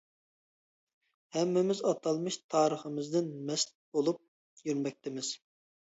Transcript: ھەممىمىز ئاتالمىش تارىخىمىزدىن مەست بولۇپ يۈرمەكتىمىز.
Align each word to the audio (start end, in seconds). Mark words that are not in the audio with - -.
ھەممىمىز 1.35 1.83
ئاتالمىش 1.89 2.39
تارىخىمىزدىن 2.55 3.29
مەست 3.51 3.75
بولۇپ 3.99 4.69
يۈرمەكتىمىز. 4.71 5.31